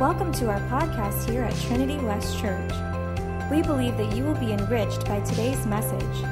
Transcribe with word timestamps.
Welcome 0.00 0.32
to 0.32 0.48
our 0.48 0.60
podcast 0.60 1.28
here 1.28 1.42
at 1.42 1.54
Trinity 1.60 1.98
West 1.98 2.38
Church. 2.40 2.72
We 3.50 3.60
believe 3.60 3.98
that 3.98 4.16
you 4.16 4.24
will 4.24 4.34
be 4.34 4.50
enriched 4.50 5.04
by 5.04 5.20
today's 5.20 5.66
message. 5.66 6.22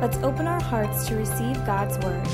Let's 0.00 0.18
open 0.18 0.46
our 0.46 0.62
hearts 0.62 1.08
to 1.08 1.16
receive 1.16 1.56
God's 1.66 1.98
Word. 1.98 2.24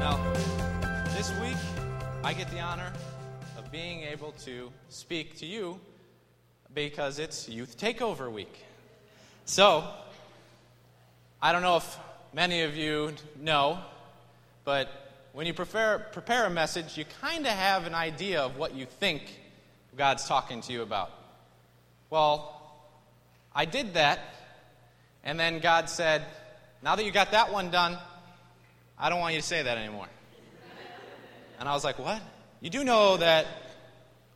Now, 0.00 0.18
this 1.14 1.30
week, 1.42 1.58
I 2.24 2.32
get 2.32 2.50
the 2.50 2.60
honor 2.60 2.90
of 3.58 3.70
being 3.70 4.04
able 4.04 4.32
to 4.46 4.72
speak 4.88 5.36
to 5.40 5.44
you 5.44 5.78
because 6.72 7.18
it's 7.18 7.50
Youth 7.50 7.76
Takeover 7.76 8.32
Week. 8.32 8.64
So, 9.44 9.84
I 11.44 11.50
don't 11.50 11.62
know 11.62 11.78
if 11.78 11.98
many 12.32 12.62
of 12.62 12.76
you 12.76 13.14
know, 13.36 13.80
but 14.62 14.88
when 15.32 15.44
you 15.44 15.52
prepare, 15.52 15.98
prepare 15.98 16.46
a 16.46 16.50
message, 16.50 16.96
you 16.96 17.04
kind 17.20 17.44
of 17.44 17.52
have 17.52 17.84
an 17.84 17.96
idea 17.96 18.42
of 18.42 18.56
what 18.56 18.76
you 18.76 18.86
think 18.86 19.24
God's 19.96 20.24
talking 20.28 20.60
to 20.60 20.72
you 20.72 20.82
about. 20.82 21.10
Well, 22.10 22.60
I 23.52 23.64
did 23.64 23.94
that, 23.94 24.20
and 25.24 25.38
then 25.40 25.58
God 25.58 25.90
said, 25.90 26.22
Now 26.80 26.94
that 26.94 27.04
you 27.04 27.10
got 27.10 27.32
that 27.32 27.52
one 27.52 27.72
done, 27.72 27.98
I 28.96 29.10
don't 29.10 29.18
want 29.18 29.34
you 29.34 29.40
to 29.40 29.46
say 29.46 29.64
that 29.64 29.78
anymore. 29.78 30.06
And 31.58 31.68
I 31.68 31.72
was 31.74 31.82
like, 31.82 31.98
What? 31.98 32.22
You 32.60 32.70
do 32.70 32.84
know 32.84 33.16
that 33.16 33.48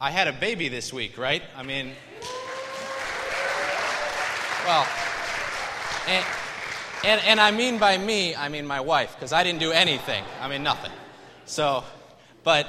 I 0.01 0.11
had 0.11 0.27
a 0.27 0.33
baby 0.33 0.69
this 0.69 0.93
week, 0.93 1.19
right? 1.19 1.45
I 1.57 1.63
mean, 1.63 1.93
well, 4.67 4.85
and, 6.09 6.25
and, 7.05 7.21
and 7.23 7.41
I 7.41 7.51
mean 7.51 7.79
by 7.79 7.99
me, 7.99 8.35
I 8.35 8.49
mean 8.49 8.67
my 8.67 8.81
wife, 8.81 9.15
because 9.15 9.33
I 9.33 9.45
didn't 9.45 9.61
do 9.61 9.73
anything. 9.73 10.25
I 10.41 10.49
mean, 10.49 10.63
nothing. 10.63 10.93
So, 11.45 11.85
but 12.43 12.67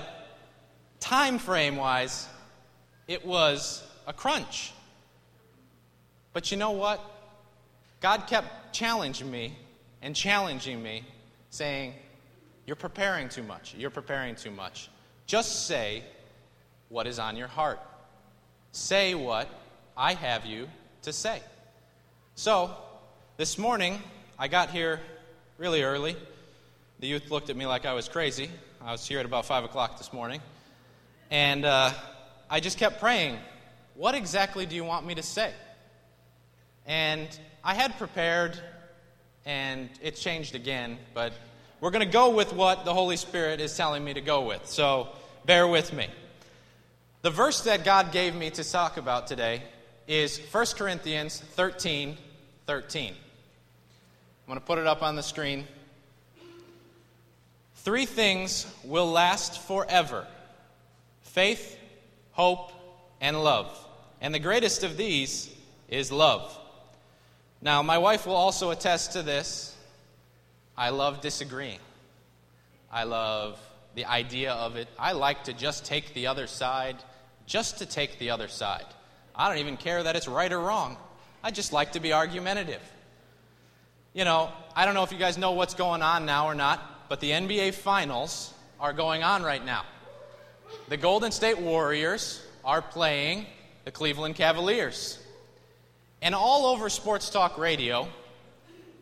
time 0.99 1.39
frame 1.39 1.75
wise, 1.75 2.27
it 3.07 3.25
was 3.25 3.83
a 4.05 4.13
crunch. 4.13 4.73
But 6.33 6.51
you 6.51 6.57
know 6.57 6.71
what? 6.71 7.03
God 7.99 8.27
kept 8.27 8.73
challenging 8.73 9.31
me 9.31 9.57
and 10.01 10.15
challenging 10.15 10.83
me, 10.83 11.03
saying, 11.49 11.93
You're 12.65 12.75
preparing 12.75 13.29
too 13.29 13.43
much. 13.43 13.73
You're 13.75 13.89
preparing 13.89 14.35
too 14.35 14.51
much. 14.51 14.89
Just 15.25 15.67
say 15.67 16.03
what 16.89 17.07
is 17.07 17.19
on 17.19 17.35
your 17.35 17.47
heart. 17.47 17.79
Say 18.71 19.15
what 19.15 19.49
I 19.95 20.13
have 20.13 20.45
you 20.45 20.69
to 21.01 21.13
say. 21.13 21.41
So, 22.35 22.75
this 23.37 23.57
morning, 23.57 24.01
I 24.39 24.47
got 24.47 24.69
here 24.69 24.99
really 25.57 25.81
early. 25.81 26.15
The 26.99 27.07
youth 27.07 27.31
looked 27.31 27.49
at 27.49 27.57
me 27.57 27.65
like 27.65 27.87
I 27.87 27.93
was 27.93 28.07
crazy. 28.07 28.51
I 28.79 28.91
was 28.91 29.07
here 29.07 29.17
at 29.17 29.25
about 29.25 29.47
5 29.47 29.63
o'clock 29.63 29.97
this 29.97 30.13
morning. 30.13 30.41
And 31.31 31.65
uh, 31.65 31.91
I 32.47 32.59
just 32.59 32.77
kept 32.77 32.99
praying, 32.99 33.39
What 33.95 34.13
exactly 34.13 34.67
do 34.67 34.75
you 34.75 34.83
want 34.83 35.07
me 35.07 35.15
to 35.15 35.23
say? 35.23 35.51
And 36.85 37.27
I 37.63 37.73
had 37.73 37.97
prepared, 37.97 38.59
and 39.43 39.89
it 40.03 40.17
changed 40.17 40.53
again, 40.53 40.99
but 41.15 41.33
we're 41.81 41.89
going 41.89 42.05
to 42.05 42.13
go 42.13 42.29
with 42.29 42.53
what 42.53 42.85
the 42.85 42.93
Holy 42.93 43.17
Spirit 43.17 43.59
is 43.59 43.75
telling 43.75 44.03
me 44.03 44.13
to 44.13 44.21
go 44.21 44.41
with. 44.43 44.67
So 44.67 45.07
bear 45.47 45.67
with 45.67 45.93
me. 45.93 46.09
The 47.23 47.31
verse 47.31 47.61
that 47.61 47.83
God 47.83 48.11
gave 48.11 48.35
me 48.35 48.51
to 48.51 48.63
talk 48.63 48.97
about 48.97 49.25
today 49.25 49.63
is 50.07 50.39
1 50.51 50.65
Corinthians 50.77 51.39
13 51.39 52.19
13. 52.67 53.15
I'm 54.47 54.51
going 54.51 54.61
to 54.61 54.65
put 54.65 54.79
it 54.79 54.87
up 54.87 55.03
on 55.03 55.17
the 55.17 55.23
screen. 55.23 55.67
Three 57.75 58.05
things 58.05 58.65
will 58.85 59.11
last 59.11 59.59
forever 59.67 60.25
faith, 61.21 61.77
hope, 62.31 62.71
and 63.19 63.43
love. 63.43 63.77
And 64.21 64.33
the 64.33 64.39
greatest 64.39 64.85
of 64.85 64.95
these 64.95 65.53
is 65.89 66.13
love. 66.13 66.57
Now, 67.61 67.83
my 67.83 67.97
wife 67.97 68.25
will 68.25 68.37
also 68.37 68.71
attest 68.71 69.11
to 69.11 69.21
this. 69.21 69.75
I 70.77 70.91
love 70.91 71.19
disagreeing. 71.19 71.79
I 72.89 73.03
love 73.03 73.59
the 73.95 74.05
idea 74.05 74.53
of 74.53 74.77
it. 74.77 74.87
I 74.97 75.11
like 75.11 75.43
to 75.43 75.53
just 75.53 75.83
take 75.83 76.13
the 76.13 76.27
other 76.27 76.47
side, 76.47 76.95
just 77.47 77.79
to 77.79 77.85
take 77.85 78.17
the 78.17 78.29
other 78.29 78.47
side. 78.47 78.85
I 79.35 79.49
don't 79.49 79.57
even 79.57 79.75
care 79.75 80.03
that 80.03 80.15
it's 80.15 80.29
right 80.29 80.53
or 80.53 80.61
wrong. 80.61 80.95
I 81.43 81.51
just 81.51 81.73
like 81.73 81.91
to 81.91 81.99
be 81.99 82.13
argumentative. 82.13 82.81
You 84.17 84.25
know, 84.25 84.49
I 84.75 84.85
don't 84.85 84.95
know 84.95 85.03
if 85.03 85.11
you 85.11 85.19
guys 85.19 85.37
know 85.37 85.51
what's 85.51 85.75
going 85.75 86.01
on 86.01 86.25
now 86.25 86.47
or 86.47 86.55
not, 86.55 87.07
but 87.07 87.19
the 87.19 87.29
NBA 87.29 87.75
Finals 87.75 88.51
are 88.79 88.91
going 88.91 89.21
on 89.21 89.43
right 89.43 89.63
now. 89.63 89.85
The 90.89 90.97
Golden 90.97 91.31
State 91.31 91.59
Warriors 91.59 92.41
are 92.65 92.81
playing 92.81 93.45
the 93.85 93.91
Cleveland 93.91 94.33
Cavaliers. 94.33 95.19
And 96.23 96.33
all 96.33 96.65
over 96.65 96.89
sports 96.89 97.29
talk 97.29 97.59
radio 97.59 98.07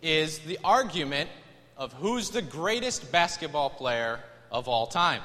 is 0.02 0.40
the 0.40 0.60
argument 0.66 1.30
of 1.78 1.94
who's 1.94 2.30
the 2.30 2.42
greatest 2.42 3.10
basketball 3.10 3.70
player 3.70 4.20
of 4.52 4.68
all 4.68 4.86
time. 4.86 5.22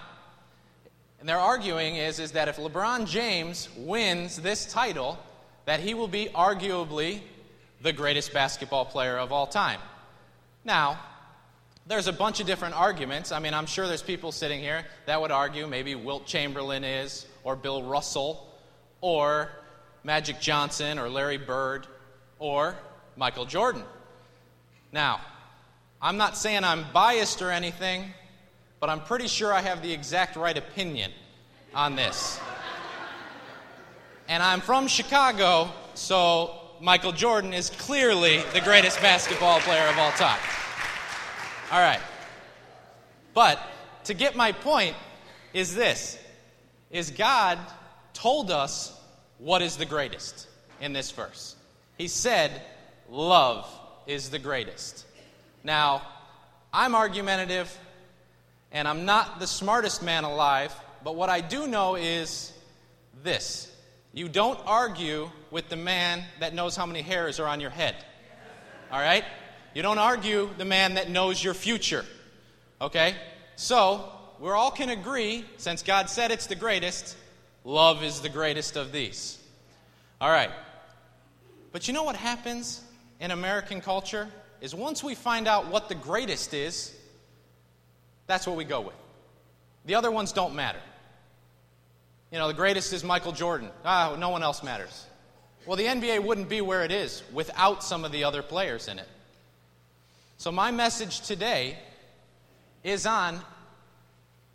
And 1.19 1.29
their 1.29 1.41
arguing 1.41 1.97
is, 1.97 2.21
is 2.21 2.31
that 2.31 2.47
if 2.47 2.59
LeBron 2.59 3.09
James 3.09 3.69
wins 3.77 4.37
this 4.37 4.73
title, 4.73 5.19
that 5.65 5.81
he 5.81 5.95
will 5.95 6.07
be 6.07 6.27
arguably 6.27 7.23
the 7.83 7.93
greatest 7.93 8.33
basketball 8.33 8.85
player 8.85 9.19
of 9.19 9.33
all 9.33 9.47
time. 9.47 9.81
Now, 10.65 10.99
there's 11.87 12.07
a 12.07 12.13
bunch 12.13 12.41
of 12.41 12.47
different 12.47 12.79
arguments. 12.79 13.33
I 13.33 13.39
mean, 13.39 13.55
I'm 13.55 13.67
sure 13.67 13.87
there's 13.87 14.03
people 14.03 14.33
sitting 14.33 14.61
here 14.61 14.85
that 15.07 15.21
would 15.21 15.31
argue 15.31 15.67
maybe 15.67 15.95
Wilt 15.95 16.27
Chamberlain 16.27 16.85
is, 16.85 17.27
or 17.43 17.57
Bill 17.57 17.83
Russell, 17.83 18.47
or 19.01 19.51
Magic 20.05 20.41
Johnson, 20.41 20.99
or 20.99 21.09
Larry 21.09 21.39
Bird, 21.39 21.87
or 22.39 22.77
Michael 23.17 23.47
Jordan. 23.47 23.83
Now, 24.93 25.21
I'm 26.03 26.17
not 26.17 26.37
saying 26.37 26.65
I'm 26.65 26.85
biased 26.93 27.43
or 27.43 27.51
anything, 27.51 28.05
but 28.79 28.91
I'm 28.91 29.01
pretty 29.01 29.27
sure 29.27 29.53
I 29.53 29.61
have 29.61 29.83
the 29.83 29.93
exact 29.93 30.37
right 30.37 30.57
opinion 30.57 31.13
on 31.75 31.97
this. 31.97 32.39
And 34.29 34.43
I'm 34.43 34.61
from 34.61 34.87
Chicago, 34.87 35.71
so 35.95 36.60
Michael 36.83 37.13
Jordan 37.13 37.53
is 37.53 37.69
clearly 37.69 38.41
the 38.55 38.61
greatest 38.63 39.03
basketball 39.03 39.61
player 39.61 39.87
of 39.89 39.99
all 39.99 40.13
time. 40.13 40.41
All 41.71 41.81
right. 41.81 42.01
But 43.35 43.61
to 44.05 44.15
get 44.15 44.35
my 44.35 44.53
point 44.53 44.97
is 45.53 45.75
this 45.75 46.19
is 46.91 47.11
God 47.11 47.59
told 48.15 48.51
us 48.51 48.99
what 49.37 49.61
is 49.61 49.77
the 49.77 49.85
greatest 49.85 50.49
in 50.81 50.95
this 50.95 51.11
verse. 51.11 51.55
He 51.99 52.09
said, 52.09 52.63
love 53.11 53.69
is 54.07 54.31
the 54.31 54.39
greatest. 54.39 55.05
Now, 55.63 56.01
I'm 56.73 56.95
argumentative 56.95 57.79
and 58.73 58.89
I'm 58.89 59.05
not 59.05 59.39
the 59.39 59.47
smartest 59.47 60.03
man 60.03 60.25
alive, 60.25 60.75
but 61.05 61.15
what 61.15 61.29
I 61.29 61.43
do 61.43 61.67
know 61.67 61.97
is 61.97 62.55
this 63.23 63.70
you 64.13 64.29
don't 64.29 64.59
argue 64.67 65.31
with 65.51 65.69
the 65.69 65.77
man 65.77 66.25
that 66.41 66.55
knows 66.55 66.77
how 66.77 66.87
many 66.87 67.03
hairs 67.03 67.39
are 67.39 67.47
on 67.47 67.61
your 67.61 67.71
head. 67.71 67.95
All 68.91 69.01
right? 69.01 69.25
You 69.75 69.83
don't 69.83 69.99
argue 69.99 70.51
the 70.59 70.65
man 70.65 70.95
that 70.95 71.09
knows 71.09 71.43
your 71.43 71.55
future. 71.55 72.05
Okay? 72.81 73.15
So, 73.57 74.11
we 74.41 74.51
all 74.51 74.71
can 74.71 74.89
agree, 74.89 75.45
since 75.59 75.83
God 75.83 76.09
said 76.09 76.31
it's 76.31 76.47
the 76.47 76.57
greatest, 76.57 77.17
love 77.65 78.03
is 78.03 78.21
the 78.21 78.29
greatest 78.29 78.77
of 78.77 78.91
these. 78.91 79.39
All 80.21 80.31
right. 80.31 80.51
But 81.73 81.87
you 81.87 81.95
know 81.95 82.03
what 82.03 82.17
happens 82.17 82.83
in 83.21 83.31
American 83.31 83.81
culture? 83.81 84.29
Is 84.61 84.75
once 84.75 85.05
we 85.05 85.15
find 85.15 85.47
out 85.47 85.69
what 85.69 85.89
the 85.89 85.95
greatest 85.95 86.53
is, 86.53 86.95
that's 88.27 88.47
what 88.47 88.57
we 88.57 88.65
go 88.65 88.81
with. 88.81 88.95
The 89.87 89.95
other 89.95 90.11
ones 90.11 90.33
don't 90.33 90.55
matter. 90.55 90.81
You 92.31 92.39
know, 92.39 92.47
the 92.47 92.55
greatest 92.55 92.93
is 92.93 93.03
Michael 93.03 93.33
Jordan. 93.33 93.71
Ah, 93.85 94.15
no 94.17 94.29
one 94.29 94.45
else 94.45 94.63
matters. 94.63 95.07
Well, 95.67 95.77
the 95.77 95.87
NBA 95.87 96.23
wouldn't 96.23 96.49
be 96.49 96.61
where 96.61 96.85
it 96.85 96.93
is 96.93 97.23
without 97.33 97.83
some 97.83 98.05
of 98.05 98.13
the 98.13 98.25
other 98.25 98.43
players 98.43 98.87
in 98.87 98.99
it. 99.01 99.09
So, 100.39 100.53
my 100.53 100.71
message 100.71 101.23
today 101.23 101.77
is 102.85 103.05
on 103.05 103.41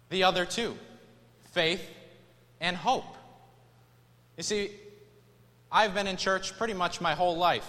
the 0.09 0.23
other 0.23 0.45
two 0.45 0.75
faith 1.51 1.85
and 2.59 2.77
hope. 2.77 3.05
You 4.37 4.43
see, 4.43 4.71
I've 5.71 5.93
been 5.93 6.07
in 6.07 6.17
church 6.17 6.57
pretty 6.57 6.73
much 6.73 7.01
my 7.01 7.13
whole 7.13 7.37
life, 7.37 7.67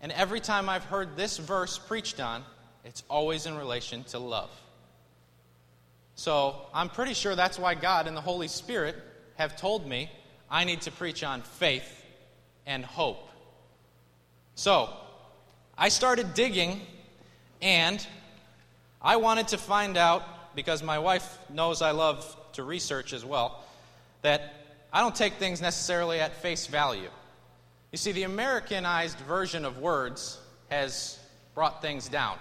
and 0.00 0.12
every 0.12 0.40
time 0.40 0.68
I've 0.68 0.84
heard 0.84 1.16
this 1.16 1.36
verse 1.36 1.78
preached 1.78 2.20
on, 2.20 2.44
it's 2.84 3.02
always 3.10 3.46
in 3.46 3.56
relation 3.58 4.04
to 4.04 4.18
love. 4.20 4.50
So, 6.14 6.56
I'm 6.72 6.88
pretty 6.88 7.12
sure 7.12 7.34
that's 7.34 7.58
why 7.58 7.74
God 7.74 8.06
and 8.06 8.16
the 8.16 8.22
Holy 8.22 8.48
Spirit 8.48 8.96
have 9.36 9.56
told 9.56 9.86
me 9.86 10.10
I 10.50 10.64
need 10.64 10.82
to 10.82 10.90
preach 10.90 11.24
on 11.24 11.42
faith 11.42 12.04
and 12.66 12.84
hope. 12.84 13.28
So, 14.54 14.90
I 15.78 15.88
started 15.88 16.34
digging 16.34 16.80
and 17.60 18.04
I 19.02 19.16
wanted 19.16 19.48
to 19.48 19.58
find 19.58 19.96
out, 19.96 20.22
because 20.54 20.82
my 20.82 20.98
wife 20.98 21.38
knows 21.50 21.82
I 21.82 21.90
love 21.90 22.36
to 22.54 22.62
research 22.62 23.12
as 23.12 23.24
well, 23.24 23.62
that 24.22 24.54
I 24.92 25.00
don't 25.00 25.14
take 25.14 25.34
things 25.34 25.60
necessarily 25.60 26.20
at 26.20 26.34
face 26.36 26.66
value. 26.66 27.10
You 27.92 27.98
see, 27.98 28.12
the 28.12 28.24
Americanized 28.24 29.18
version 29.20 29.64
of 29.64 29.78
words 29.78 30.38
has 30.70 31.18
brought 31.54 31.82
things 31.82 32.08
down. 32.08 32.38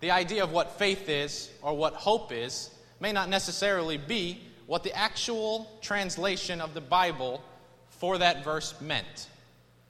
The 0.00 0.10
idea 0.10 0.44
of 0.44 0.52
what 0.52 0.78
faith 0.78 1.08
is 1.08 1.50
or 1.62 1.74
what 1.74 1.94
hope 1.94 2.32
is 2.32 2.70
may 3.00 3.12
not 3.12 3.28
necessarily 3.28 3.96
be 3.96 4.40
what 4.66 4.82
the 4.82 4.96
actual 4.96 5.70
translation 5.80 6.60
of 6.60 6.74
the 6.74 6.80
Bible 6.80 7.42
for 7.90 8.18
that 8.18 8.44
verse 8.44 8.74
meant. 8.80 9.28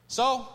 So, 0.09 0.47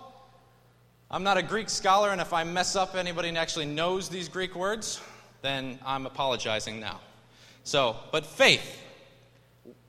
I'm 1.12 1.24
not 1.24 1.38
a 1.38 1.42
Greek 1.42 1.70
scholar, 1.70 2.12
and 2.12 2.22
if 2.22 2.34
I 2.34 2.44
mess 2.44 2.76
up 2.76 2.96
anybody 2.96 3.30
who 3.30 3.38
actually 3.38 3.66
knows 3.66 4.10
these 4.10 4.30
Greek 4.30 4.56
words, 4.56 5.02
then 5.42 5.80
I'm 5.86 6.06
apologizing 6.06 6.80
now. 6.80 7.00
So, 7.64 7.96
but 8.12 8.26
faith, 8.26 8.82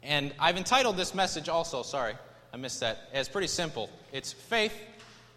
and 0.03 0.33
I've 0.39 0.57
entitled 0.57 0.97
this 0.97 1.15
message 1.15 1.49
also, 1.49 1.83
sorry, 1.83 2.15
I 2.53 2.57
missed 2.57 2.81
that. 2.81 3.09
It's 3.13 3.29
pretty 3.29 3.49
simple 3.49 3.91
it's 4.13 4.33
faith, 4.33 4.75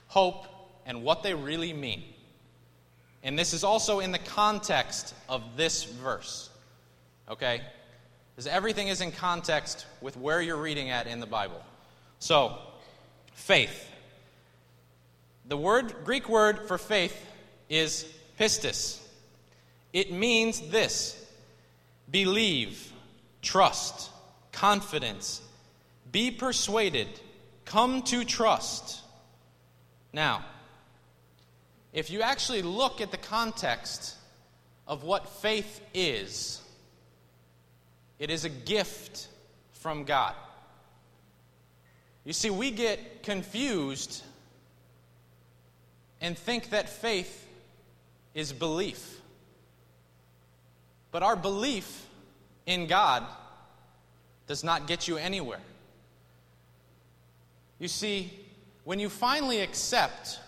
hope, 0.07 0.45
and 0.86 1.04
what 1.04 1.24
they 1.24 1.34
really 1.34 1.74
mean. 1.74 2.04
And 3.24 3.40
this 3.40 3.54
is 3.54 3.63
also 3.63 4.00
in 4.00 4.12
the 4.12 4.19
context 4.19 5.13
of 5.30 5.56
this 5.56 5.84
verse. 5.84 6.50
Okay? 7.30 7.62
Because 8.35 8.47
everything 8.47 8.88
is 8.88 9.01
in 9.01 9.12
context 9.12 9.85
with 10.01 10.18
where 10.18 10.41
you're 10.41 10.57
reading 10.57 10.89
at 10.89 11.07
in 11.07 11.19
the 11.19 11.25
Bible. 11.25 11.62
So, 12.19 12.57
faith. 13.33 13.89
The 15.45 15.57
word 15.57 15.94
Greek 16.03 16.30
word 16.30 16.68
for 16.68 16.77
faith 16.77 17.15
is 17.69 18.06
pistis. 18.39 19.00
It 19.91 20.12
means 20.12 20.62
this 20.69 21.19
believe, 22.09 22.91
trust, 23.41 24.09
confidence, 24.51 25.41
be 26.12 26.31
persuaded, 26.31 27.07
come 27.65 28.01
to 28.03 28.24
trust. 28.24 29.01
Now, 30.12 30.45
if 31.91 32.09
you 32.09 32.21
actually 32.21 32.62
look 32.63 33.01
at 33.01 33.12
the 33.12 33.18
context 33.18 34.15
of 34.88 35.03
what 35.03 35.27
faith 35.27 35.81
is, 35.94 36.62
it 38.19 38.30
is 38.30 38.45
a 38.45 38.50
gift 38.50 39.27
from 39.74 40.04
God. 40.04 40.36
You 42.25 42.33
see, 42.33 42.50
we 42.50 42.71
get 42.71 43.24
confused 43.24 44.24
and 46.21 46.38
think 46.38 46.69
that 46.69 46.88
faith 46.88 47.45
is 48.33 48.54
belief. 48.54 49.19
But 51.12 51.21
our 51.21 51.36
belief 51.36 52.07
in 52.65 52.88
God 52.88 53.24
does 54.48 54.63
not 54.63 54.88
get 54.88 55.07
you 55.07 55.18
anywhere. 55.18 55.59
You 57.80 57.88
see, 57.88 58.31
when 58.86 59.00
you 59.00 59.09
finally 59.09 59.59
accept 59.59 60.39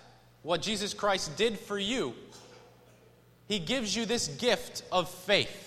what 0.44 0.62
Jesus 0.62 0.94
Christ 0.94 1.36
did 1.38 1.60
for 1.60 1.78
you, 1.78 2.14
He 3.48 3.60
gives 3.60 3.96
you 3.96 4.06
this 4.06 4.28
gift 4.28 4.84
of 4.92 5.10
faith. 5.10 5.65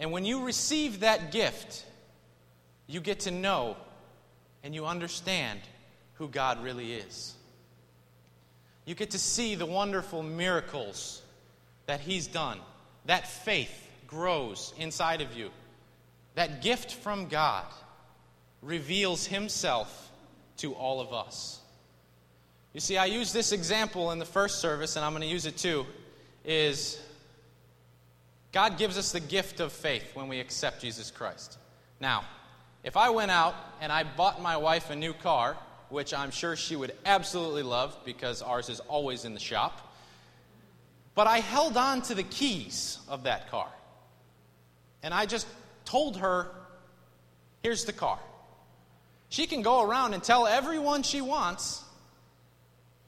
And 0.00 0.10
when 0.12 0.24
you 0.24 0.44
receive 0.44 1.00
that 1.00 1.30
gift, 1.30 1.84
you 2.86 3.00
get 3.00 3.20
to 3.20 3.30
know 3.30 3.76
and 4.64 4.74
you 4.74 4.86
understand 4.86 5.60
who 6.14 6.26
God 6.26 6.64
really 6.64 6.94
is. 6.94 7.34
You 8.86 8.94
get 8.94 9.10
to 9.10 9.18
see 9.18 9.54
the 9.54 9.66
wonderful 9.66 10.22
miracles 10.22 11.22
that 11.86 12.00
He's 12.00 12.26
done. 12.26 12.58
That 13.04 13.28
faith 13.28 13.70
grows 14.06 14.72
inside 14.78 15.20
of 15.20 15.36
you. 15.36 15.50
That 16.34 16.62
gift 16.62 16.94
from 16.94 17.28
God 17.28 17.66
reveals 18.62 19.26
Himself 19.26 20.10
to 20.58 20.72
all 20.72 21.00
of 21.00 21.12
us. 21.12 21.60
You 22.72 22.80
see, 22.80 22.96
I 22.96 23.06
used 23.06 23.34
this 23.34 23.52
example 23.52 24.12
in 24.12 24.18
the 24.18 24.24
first 24.24 24.60
service, 24.60 24.96
and 24.96 25.04
I'm 25.04 25.12
going 25.12 25.22
to 25.22 25.28
use 25.28 25.44
it 25.44 25.58
too. 25.58 25.84
Is 26.44 27.00
God 28.52 28.78
gives 28.78 28.98
us 28.98 29.12
the 29.12 29.20
gift 29.20 29.60
of 29.60 29.72
faith 29.72 30.10
when 30.14 30.28
we 30.28 30.40
accept 30.40 30.80
Jesus 30.80 31.10
Christ. 31.10 31.58
Now, 32.00 32.24
if 32.82 32.96
I 32.96 33.10
went 33.10 33.30
out 33.30 33.54
and 33.80 33.92
I 33.92 34.02
bought 34.02 34.42
my 34.42 34.56
wife 34.56 34.90
a 34.90 34.96
new 34.96 35.12
car, 35.12 35.56
which 35.88 36.14
I'm 36.14 36.30
sure 36.30 36.56
she 36.56 36.76
would 36.76 36.92
absolutely 37.04 37.62
love 37.62 37.96
because 38.04 38.42
ours 38.42 38.68
is 38.68 38.80
always 38.80 39.24
in 39.24 39.34
the 39.34 39.40
shop, 39.40 39.94
but 41.14 41.26
I 41.26 41.38
held 41.38 41.76
on 41.76 42.02
to 42.02 42.14
the 42.14 42.22
keys 42.22 42.98
of 43.08 43.24
that 43.24 43.50
car. 43.50 43.68
And 45.02 45.12
I 45.12 45.26
just 45.26 45.46
told 45.84 46.16
her, 46.18 46.48
here's 47.62 47.84
the 47.84 47.92
car. 47.92 48.18
She 49.28 49.46
can 49.46 49.62
go 49.62 49.82
around 49.82 50.14
and 50.14 50.22
tell 50.22 50.46
everyone 50.46 51.02
she 51.02 51.20
wants 51.20 51.84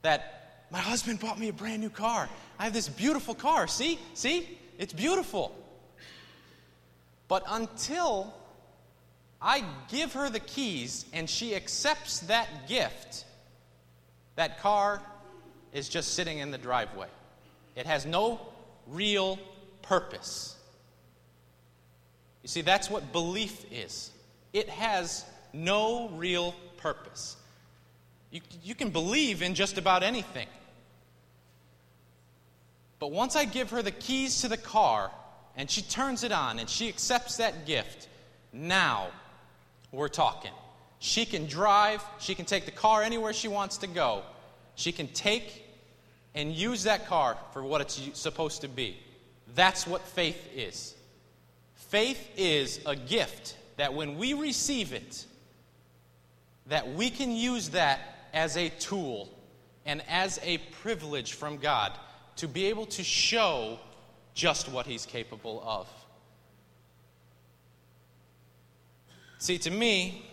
that 0.02 0.66
my 0.70 0.78
husband 0.78 1.20
bought 1.20 1.38
me 1.38 1.48
a 1.48 1.52
brand 1.52 1.80
new 1.80 1.90
car. 1.90 2.28
I 2.58 2.64
have 2.64 2.72
this 2.72 2.88
beautiful 2.88 3.34
car. 3.34 3.66
See? 3.66 3.98
See? 4.14 4.58
It's 4.78 4.92
beautiful. 4.92 5.54
But 7.28 7.44
until 7.48 8.34
I 9.40 9.64
give 9.88 10.12
her 10.14 10.30
the 10.30 10.40
keys 10.40 11.04
and 11.12 11.28
she 11.28 11.54
accepts 11.54 12.20
that 12.20 12.68
gift, 12.68 13.24
that 14.36 14.60
car 14.60 15.00
is 15.72 15.88
just 15.88 16.14
sitting 16.14 16.38
in 16.38 16.50
the 16.50 16.58
driveway. 16.58 17.08
It 17.74 17.86
has 17.86 18.04
no 18.04 18.40
real 18.86 19.38
purpose. 19.82 20.56
You 22.42 22.48
see, 22.48 22.60
that's 22.60 22.90
what 22.90 23.12
belief 23.12 23.64
is 23.70 24.10
it 24.52 24.68
has 24.68 25.24
no 25.52 26.10
real 26.10 26.54
purpose. 26.76 27.36
You, 28.30 28.40
you 28.62 28.74
can 28.74 28.90
believe 28.90 29.42
in 29.42 29.54
just 29.54 29.78
about 29.78 30.02
anything. 30.02 30.48
But 33.02 33.10
once 33.10 33.34
I 33.34 33.46
give 33.46 33.70
her 33.70 33.82
the 33.82 33.90
keys 33.90 34.42
to 34.42 34.48
the 34.48 34.56
car 34.56 35.10
and 35.56 35.68
she 35.68 35.82
turns 35.82 36.22
it 36.22 36.30
on 36.30 36.60
and 36.60 36.70
she 36.70 36.88
accepts 36.88 37.38
that 37.38 37.66
gift, 37.66 38.06
now 38.52 39.08
we're 39.90 40.06
talking. 40.06 40.52
She 41.00 41.24
can 41.24 41.48
drive, 41.48 42.00
she 42.20 42.36
can 42.36 42.44
take 42.44 42.64
the 42.64 42.70
car 42.70 43.02
anywhere 43.02 43.32
she 43.32 43.48
wants 43.48 43.78
to 43.78 43.88
go. 43.88 44.22
She 44.76 44.92
can 44.92 45.08
take 45.08 45.64
and 46.36 46.52
use 46.52 46.84
that 46.84 47.08
car 47.08 47.36
for 47.52 47.64
what 47.64 47.80
it's 47.80 48.00
supposed 48.12 48.60
to 48.60 48.68
be. 48.68 48.96
That's 49.56 49.84
what 49.84 50.02
faith 50.02 50.40
is. 50.54 50.94
Faith 51.74 52.24
is 52.36 52.78
a 52.86 52.94
gift 52.94 53.56
that 53.78 53.94
when 53.94 54.16
we 54.16 54.32
receive 54.32 54.92
it, 54.92 55.26
that 56.68 56.92
we 56.92 57.10
can 57.10 57.32
use 57.32 57.70
that 57.70 58.28
as 58.32 58.56
a 58.56 58.68
tool 58.68 59.28
and 59.84 60.04
as 60.08 60.38
a 60.44 60.58
privilege 60.58 61.32
from 61.32 61.56
God 61.56 61.90
to 62.42 62.48
be 62.48 62.66
able 62.66 62.86
to 62.86 63.04
show 63.04 63.78
just 64.34 64.68
what 64.68 64.84
He's 64.84 65.06
capable 65.06 65.62
of. 65.64 65.88
See, 69.38 69.58
to 69.58 69.70
me, 69.70 70.28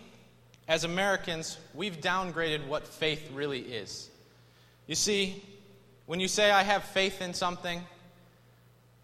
as 0.67 0.85
Americans, 0.85 1.59
we've 1.75 2.01
downgraded 2.01 2.65
what 2.65 2.87
faith 2.87 3.29
really 3.31 3.59
is. 3.59 4.09
You 4.87 4.95
see, 4.95 5.43
when 6.07 6.19
you 6.19 6.27
say 6.27 6.49
I 6.49 6.63
have 6.63 6.83
faith 6.83 7.21
in 7.21 7.35
something, 7.35 7.79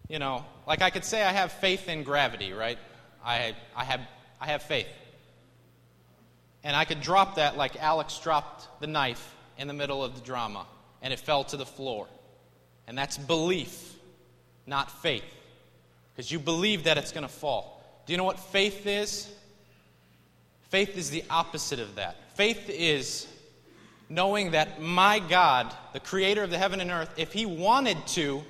you 0.08 0.18
know, 0.18 0.44
like 0.66 0.82
I 0.82 0.90
could 0.90 1.04
say 1.04 1.22
I 1.22 1.30
have 1.30 1.52
faith 1.52 1.88
in 1.88 2.02
gravity, 2.02 2.52
right? 2.52 2.78
I, 3.24 3.54
I, 3.76 3.84
have, 3.84 4.00
I 4.40 4.46
have 4.46 4.64
faith. 4.64 4.88
And 6.64 6.74
I 6.74 6.84
could 6.84 7.02
drop 7.02 7.36
that 7.36 7.56
like 7.56 7.80
Alex 7.80 8.18
dropped 8.18 8.80
the 8.80 8.88
knife 8.88 9.32
in 9.58 9.68
the 9.68 9.74
middle 9.74 10.02
of 10.02 10.16
the 10.16 10.22
drama, 10.22 10.66
and 11.02 11.12
it 11.12 11.20
fell 11.20 11.44
to 11.44 11.56
the 11.56 11.66
floor. 11.66 12.08
And 12.86 12.96
that's 12.96 13.18
belief, 13.18 13.94
not 14.66 14.90
faith. 15.02 15.24
Because 16.14 16.30
you 16.30 16.38
believe 16.38 16.84
that 16.84 16.98
it's 16.98 17.12
going 17.12 17.22
to 17.22 17.32
fall. 17.32 17.82
Do 18.06 18.12
you 18.12 18.16
know 18.16 18.24
what 18.24 18.38
faith 18.38 18.86
is? 18.86 19.28
Faith 20.70 20.96
is 20.96 21.10
the 21.10 21.24
opposite 21.28 21.80
of 21.80 21.96
that. 21.96 22.16
Faith 22.34 22.68
is 22.68 23.26
knowing 24.08 24.52
that 24.52 24.80
my 24.80 25.18
God, 25.18 25.74
the 25.92 26.00
creator 26.00 26.42
of 26.42 26.50
the 26.50 26.58
heaven 26.58 26.80
and 26.80 26.90
earth, 26.90 27.12
if 27.16 27.32
he 27.32 27.46
wanted 27.46 27.98
to, 28.08 28.42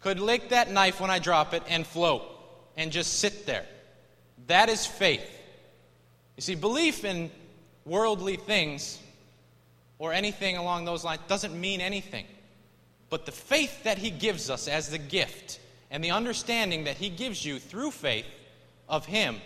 could 0.00 0.20
lick 0.20 0.50
that 0.50 0.70
knife 0.70 1.00
when 1.00 1.10
I 1.10 1.18
drop 1.18 1.54
it 1.54 1.62
and 1.68 1.86
float 1.86 2.22
and 2.76 2.92
just 2.92 3.18
sit 3.18 3.46
there. 3.46 3.64
That 4.46 4.68
is 4.68 4.86
faith. 4.86 5.24
You 6.36 6.42
see, 6.42 6.54
belief 6.54 7.04
in 7.04 7.30
worldly 7.84 8.36
things 8.36 8.98
or 9.98 10.12
anything 10.12 10.56
along 10.56 10.84
those 10.84 11.04
lines 11.04 11.20
doesn't 11.28 11.58
mean 11.58 11.80
anything. 11.80 12.24
But 13.10 13.26
the 13.26 13.32
faith 13.32 13.82
that 13.82 13.98
he 13.98 14.10
gives 14.10 14.48
us 14.48 14.68
as 14.68 14.88
the 14.88 14.98
gift 14.98 15.58
and 15.90 16.02
the 16.02 16.12
understanding 16.12 16.84
that 16.84 16.96
he 16.96 17.10
gives 17.10 17.44
you 17.44 17.58
through 17.58 17.90
faith 17.90 18.26
of 18.88 19.04
him 19.04 19.36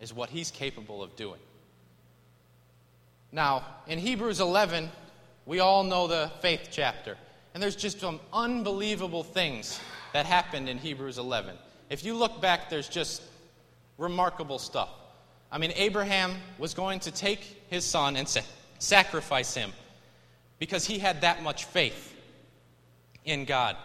is 0.00 0.12
what 0.12 0.30
he's 0.30 0.50
capable 0.50 1.02
of 1.02 1.14
doing. 1.14 1.40
Now, 3.32 3.64
in 3.86 3.98
Hebrews 3.98 4.40
11, 4.40 4.90
We 5.44 5.60
all 5.60 5.84
know 5.84 6.08
the 6.08 6.32
faith 6.40 6.70
chapter. 6.72 7.16
And 7.54 7.62
there's 7.62 7.76
just 7.76 8.00
some 8.00 8.20
unbelievable 8.32 9.22
things 9.22 9.80
that 10.12 10.26
happened 10.26 10.68
in 10.68 10.76
Hebrews 10.76 11.18
11. 11.18 11.56
If 11.88 12.04
you 12.04 12.14
look 12.14 12.40
back, 12.40 12.68
there's 12.68 12.88
just 12.88 13.22
remarkable 13.96 14.58
stuff. 14.58 14.90
I 15.52 15.58
mean, 15.58 15.72
Abraham 15.76 16.34
was 16.58 16.74
going 16.74 17.00
to 17.00 17.12
take 17.12 17.62
his 17.70 17.84
son 17.84 18.16
and 18.16 18.28
sa- 18.28 18.40
sacrifice 18.78 19.54
him 19.54 19.72
because 20.58 20.84
he 20.84 20.98
had 20.98 21.20
that 21.20 21.42
much 21.42 21.64
faith 21.66 22.15
in 23.26 23.44
God, 23.44 23.76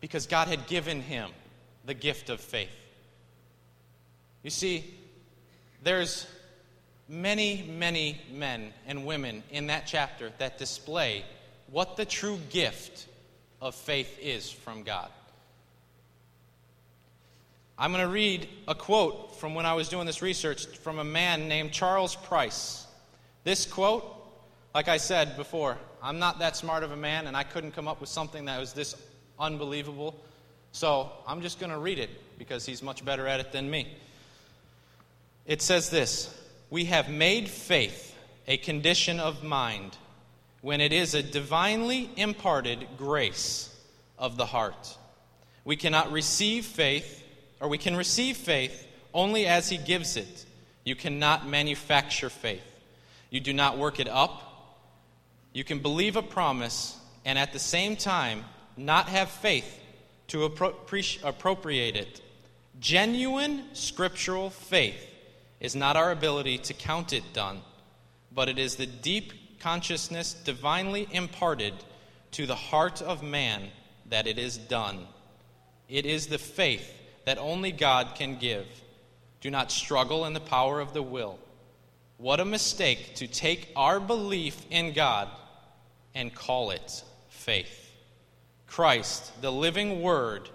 because 0.00 0.26
God 0.26 0.48
had 0.48 0.66
given 0.66 1.02
him 1.02 1.30
the 1.84 1.94
gift 1.94 2.30
of 2.30 2.40
faith. 2.40 2.70
You 4.42 4.50
see, 4.50 4.94
there's 5.82 6.26
many, 7.08 7.62
many 7.76 8.20
men 8.32 8.72
and 8.86 9.04
women 9.04 9.42
in 9.50 9.66
that 9.66 9.86
chapter 9.86 10.32
that 10.38 10.58
display 10.58 11.24
what 11.70 11.96
the 11.96 12.04
true 12.04 12.38
gift 12.50 13.06
of 13.60 13.74
faith 13.74 14.18
is 14.20 14.50
from 14.50 14.82
God. 14.82 15.08
I'm 17.78 17.92
going 17.92 18.04
to 18.04 18.12
read 18.12 18.48
a 18.68 18.74
quote 18.74 19.40
from 19.40 19.54
when 19.54 19.66
I 19.66 19.74
was 19.74 19.88
doing 19.88 20.06
this 20.06 20.22
research 20.22 20.66
from 20.66 20.98
a 20.98 21.04
man 21.04 21.48
named 21.48 21.72
Charles 21.72 22.14
Price. 22.14 22.86
This 23.44 23.66
quote, 23.66 24.04
like 24.74 24.88
I 24.88 24.98
said 24.98 25.36
before, 25.36 25.78
I'm 26.02 26.18
not 26.18 26.40
that 26.40 26.56
smart 26.56 26.82
of 26.82 26.90
a 26.90 26.96
man 26.96 27.28
and 27.28 27.36
I 27.36 27.44
couldn't 27.44 27.72
come 27.72 27.86
up 27.86 28.00
with 28.00 28.10
something 28.10 28.46
that 28.46 28.58
was 28.58 28.72
this 28.72 28.96
unbelievable. 29.38 30.16
So 30.72 31.12
I'm 31.26 31.42
just 31.42 31.60
going 31.60 31.70
to 31.70 31.78
read 31.78 31.98
it 31.98 32.10
because 32.38 32.66
he's 32.66 32.82
much 32.82 33.04
better 33.04 33.28
at 33.28 33.38
it 33.38 33.52
than 33.52 33.70
me. 33.70 33.86
It 35.46 35.62
says 35.62 35.90
this 35.90 36.36
We 36.70 36.86
have 36.86 37.08
made 37.08 37.48
faith 37.48 38.16
a 38.48 38.56
condition 38.56 39.20
of 39.20 39.44
mind 39.44 39.96
when 40.60 40.80
it 40.80 40.92
is 40.92 41.14
a 41.14 41.22
divinely 41.22 42.10
imparted 42.16 42.86
grace 42.98 43.74
of 44.18 44.36
the 44.36 44.46
heart. 44.46 44.96
We 45.64 45.76
cannot 45.76 46.10
receive 46.10 46.64
faith 46.64 47.22
or 47.60 47.68
we 47.68 47.78
can 47.78 47.94
receive 47.94 48.36
faith 48.36 48.86
only 49.14 49.46
as 49.46 49.68
He 49.68 49.78
gives 49.78 50.16
it. 50.16 50.46
You 50.84 50.96
cannot 50.96 51.46
manufacture 51.46 52.28
faith. 52.28 52.64
You 53.30 53.38
do 53.38 53.52
not 53.52 53.78
work 53.78 54.00
it 54.00 54.08
up. 54.08 54.51
You 55.52 55.64
can 55.64 55.80
believe 55.80 56.16
a 56.16 56.22
promise 56.22 56.98
and 57.24 57.38
at 57.38 57.52
the 57.52 57.58
same 57.58 57.96
time 57.96 58.44
not 58.76 59.08
have 59.08 59.30
faith 59.30 59.78
to 60.28 60.44
appropriate 60.44 61.96
it. 61.96 62.20
Genuine 62.80 63.64
scriptural 63.74 64.48
faith 64.50 65.06
is 65.60 65.76
not 65.76 65.96
our 65.96 66.10
ability 66.10 66.58
to 66.58 66.74
count 66.74 67.12
it 67.12 67.32
done, 67.32 67.60
but 68.34 68.48
it 68.48 68.58
is 68.58 68.76
the 68.76 68.86
deep 68.86 69.60
consciousness 69.60 70.32
divinely 70.32 71.06
imparted 71.12 71.74
to 72.32 72.46
the 72.46 72.54
heart 72.54 73.02
of 73.02 73.22
man 73.22 73.68
that 74.08 74.26
it 74.26 74.38
is 74.38 74.56
done. 74.56 75.06
It 75.88 76.06
is 76.06 76.26
the 76.28 76.38
faith 76.38 76.90
that 77.26 77.38
only 77.38 77.70
God 77.72 78.14
can 78.14 78.38
give. 78.38 78.66
Do 79.42 79.50
not 79.50 79.70
struggle 79.70 80.24
in 80.24 80.32
the 80.32 80.40
power 80.40 80.80
of 80.80 80.94
the 80.94 81.02
will. 81.02 81.38
What 82.16 82.40
a 82.40 82.44
mistake 82.44 83.16
to 83.16 83.26
take 83.26 83.68
our 83.76 84.00
belief 84.00 84.64
in 84.70 84.92
God 84.94 85.28
and 86.14 86.34
call 86.34 86.70
it 86.70 87.02
faith. 87.28 87.90
Christ, 88.66 89.40
the 89.42 89.52
living 89.52 90.00
Word, 90.02 90.48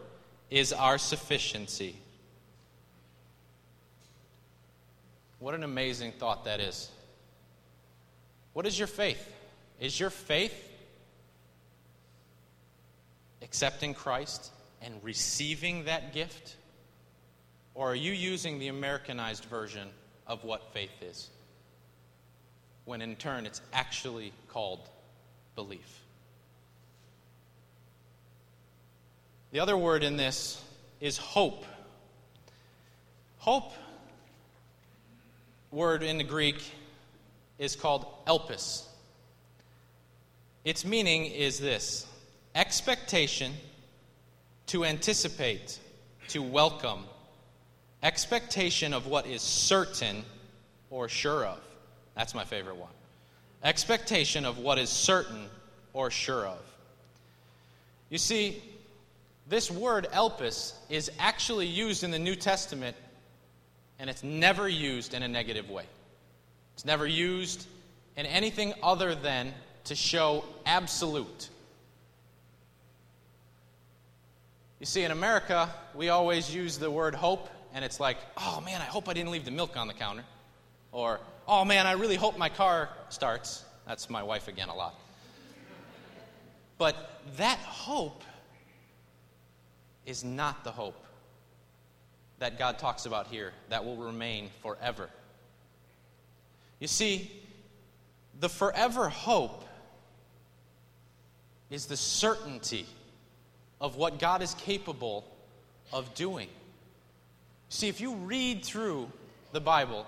is 0.49 0.73
our 0.73 0.97
sufficiency. 0.97 1.95
What 5.39 5.53
an 5.53 5.63
amazing 5.63 6.13
thought 6.13 6.45
that 6.45 6.59
is. 6.59 6.89
What 8.53 8.65
is 8.65 8.77
your 8.77 8.87
faith? 8.87 9.33
Is 9.79 9.99
your 9.99 10.09
faith 10.09 10.55
accepting 13.43 13.93
Christ 13.93 14.51
and 14.81 14.95
receiving 15.03 15.85
that 15.85 16.13
gift? 16.13 16.55
Or 17.75 17.91
are 17.91 17.95
you 17.95 18.11
using 18.11 18.57
the 18.57 18.69
Americanized 18.69 19.45
version 19.45 19.89
of 20.25 20.43
what 20.43 20.73
faith 20.73 21.03
is? 21.03 21.29
When 22.85 23.01
in 23.01 23.15
turn 23.15 23.45
it's 23.45 23.61
actually 23.73 24.33
called 24.47 24.89
belief. 25.57 26.03
The 29.51 29.59
other 29.59 29.75
word 29.75 30.03
in 30.03 30.17
this 30.17 30.63
is 31.01 31.17
hope. 31.17 31.65
Hope, 33.39 33.73
word 35.71 36.03
in 36.03 36.19
the 36.19 36.23
Greek, 36.23 36.63
is 37.57 37.75
called 37.75 38.05
elpis. 38.27 38.83
Its 40.63 40.85
meaning 40.85 41.25
is 41.25 41.59
this 41.59 42.05
expectation 42.53 43.51
to 44.67 44.85
anticipate, 44.85 45.79
to 46.27 46.43
welcome, 46.43 47.03
expectation 48.03 48.93
of 48.93 49.07
what 49.07 49.25
is 49.25 49.41
certain 49.41 50.23
or 50.91 51.09
sure 51.09 51.45
of. 51.45 51.59
That's 52.15 52.35
my 52.35 52.43
favorite 52.43 52.75
one. 52.75 52.91
Expectation 53.63 54.45
of 54.45 54.59
what 54.59 54.77
is 54.77 54.89
certain 54.89 55.47
or 55.93 56.11
sure 56.11 56.45
of. 56.45 56.59
You 58.09 58.17
see, 58.17 58.61
this 59.49 59.71
word 59.71 60.07
elpis 60.13 60.73
is 60.89 61.11
actually 61.19 61.67
used 61.67 62.03
in 62.03 62.11
the 62.11 62.19
New 62.19 62.35
Testament, 62.35 62.95
and 63.99 64.09
it's 64.09 64.23
never 64.23 64.67
used 64.67 65.13
in 65.13 65.23
a 65.23 65.27
negative 65.27 65.69
way. 65.69 65.85
It's 66.75 66.85
never 66.85 67.07
used 67.07 67.65
in 68.15 68.25
anything 68.25 68.73
other 68.83 69.15
than 69.15 69.53
to 69.85 69.95
show 69.95 70.43
absolute. 70.65 71.49
You 74.79 74.85
see, 74.85 75.03
in 75.03 75.11
America, 75.11 75.69
we 75.95 76.09
always 76.09 76.53
use 76.53 76.77
the 76.77 76.91
word 76.91 77.15
hope, 77.15 77.49
and 77.73 77.83
it's 77.83 77.99
like, 77.99 78.17
oh 78.37 78.61
man, 78.61 78.79
I 78.81 78.85
hope 78.85 79.09
I 79.09 79.13
didn't 79.13 79.31
leave 79.31 79.45
the 79.45 79.51
milk 79.51 79.75
on 79.75 79.87
the 79.87 79.93
counter. 79.93 80.23
Or, 80.91 81.19
oh 81.47 81.65
man, 81.65 81.87
I 81.87 81.93
really 81.93 82.15
hope 82.15 82.37
my 82.37 82.49
car 82.49 82.89
starts. 83.09 83.63
That's 83.87 84.09
my 84.09 84.23
wife 84.23 84.47
again 84.47 84.69
a 84.69 84.75
lot. 84.75 84.95
But 86.77 87.21
that 87.37 87.57
hope 87.59 88.23
is 90.05 90.23
not 90.23 90.63
the 90.63 90.71
hope 90.71 91.03
that 92.39 92.59
God 92.59 92.77
talks 92.77 93.05
about 93.05 93.27
here 93.27 93.53
that 93.69 93.83
will 93.83 93.97
remain 93.97 94.49
forever. 94.61 95.09
You 96.79 96.87
see, 96.87 97.31
the 98.39 98.49
forever 98.49 99.09
hope 99.09 99.63
is 101.69 101.87
the 101.87 101.97
certainty 101.97 102.85
of 103.81 103.95
what 103.95 104.19
God 104.19 104.41
is 104.41 104.53
capable 104.55 105.25
of 105.91 106.13
doing. 106.13 106.47
See, 107.69 107.87
if 107.87 107.99
you 107.99 108.13
read 108.15 108.63
through 108.63 109.11
the 109.51 109.59
Bible 109.59 110.05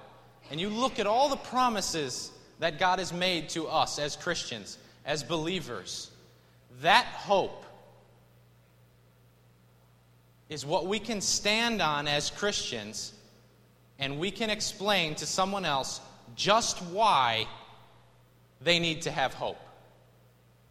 and 0.52 0.60
you 0.60 0.70
look 0.70 1.00
at 1.00 1.08
all 1.08 1.30
the 1.30 1.38
promises 1.38 2.32
that 2.60 2.80
God 2.80 3.00
has 3.00 3.14
made 3.14 3.50
to 3.50 3.68
us 3.68 4.00
as 4.00 4.16
Christians, 4.16 4.78
as 5.06 5.24
believers, 5.24 6.12
that 6.82 7.06
hope 7.06 7.66
is 10.50 10.66
what 10.66 10.88
we 10.88 11.00
can 11.00 11.22
stand 11.22 11.82
on 11.82 12.08
as 12.08 12.30
Christians 12.32 13.14
and 14.00 14.20
we 14.20 14.32
can 14.32 14.50
explain 14.50 15.16
to 15.16 15.26
someone 15.26 15.66
else 15.66 16.02
just 16.36 16.82
why 16.84 17.48
they 18.62 18.80
need 18.80 19.04
to 19.04 19.12
have 19.12 19.34
hope 19.34 19.60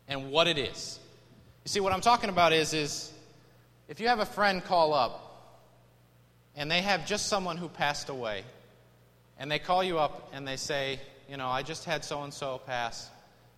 and 0.09 0.31
what 0.31 0.49
it 0.49 0.59
is. 0.59 0.99
You 1.65 1.69
see, 1.69 1.81
what 1.81 1.93
I'm 1.93 2.01
talking 2.01 2.31
about 2.31 2.53
is, 2.53 2.73
is 2.73 3.13
if 3.89 4.01
you 4.01 4.09
have 4.09 4.21
a 4.21 4.27
friend 4.27 4.65
call 4.65 4.95
up 4.95 5.25
and 6.57 6.71
they 6.71 6.81
have 6.81 7.07
just 7.07 7.27
someone 7.27 7.57
who 7.57 7.69
passed 7.69 8.09
away, 8.09 8.45
and 9.39 9.51
they 9.51 9.59
call 9.59 9.83
you 9.85 9.99
up 9.99 10.31
and 10.33 10.47
they 10.47 10.57
say, 10.57 10.99
you 11.29 11.37
know, 11.37 11.49
I 11.49 11.63
just 11.63 11.85
had 11.85 12.05
so 12.05 12.23
and 12.23 12.33
so 12.33 12.61
pass, 12.67 13.11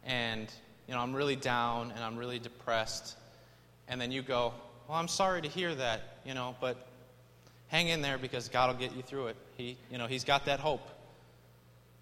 and, 0.04 0.52
you 0.88 0.94
know, 0.94 1.00
I'm 1.00 1.14
really 1.14 1.36
down 1.36 1.92
and 1.94 2.02
I'm 2.02 2.16
really 2.16 2.38
depressed. 2.38 3.16
And 3.88 4.00
then 4.00 4.10
you 4.12 4.22
go, 4.22 4.52
well, 4.88 4.98
I'm 4.98 5.08
sorry 5.08 5.42
to 5.42 5.48
hear 5.48 5.74
that, 5.74 6.18
you 6.24 6.34
know, 6.34 6.56
but 6.60 6.86
hang 7.68 7.88
in 7.88 8.02
there 8.02 8.18
because 8.18 8.48
God 8.48 8.70
will 8.72 8.80
get 8.80 8.96
you 8.96 9.02
through 9.02 9.28
it. 9.28 9.36
He, 9.56 9.76
you 9.90 9.98
know, 9.98 10.06
He's 10.06 10.24
got 10.24 10.46
that 10.46 10.60
hope. 10.60 10.88